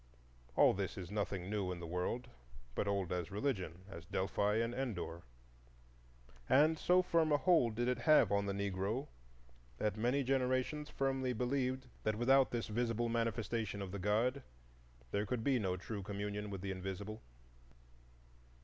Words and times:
All 0.55 0.73
this 0.73 0.97
is 0.97 1.11
nothing 1.11 1.47
new 1.47 1.71
in 1.71 1.79
the 1.79 1.85
world, 1.85 2.27
but 2.73 2.87
old 2.87 3.11
as 3.13 3.29
religion, 3.29 3.83
as 3.87 4.03
Delphi 4.03 4.55
and 4.55 4.73
Endor. 4.73 5.21
And 6.49 6.79
so 6.79 7.03
firm 7.03 7.31
a 7.31 7.37
hold 7.37 7.75
did 7.75 7.87
it 7.87 7.99
have 7.99 8.31
on 8.31 8.47
the 8.47 8.51
Negro, 8.53 9.09
that 9.77 9.95
many 9.97 10.23
generations 10.23 10.89
firmly 10.89 11.33
believed 11.33 11.85
that 12.01 12.15
without 12.15 12.49
this 12.49 12.65
visible 12.65 13.09
manifestation 13.09 13.79
of 13.79 13.91
the 13.91 13.99
God 13.99 14.41
there 15.11 15.27
could 15.27 15.43
be 15.43 15.59
no 15.59 15.77
true 15.77 16.01
communion 16.01 16.49
with 16.49 16.61
the 16.61 16.71
Invisible. 16.71 17.21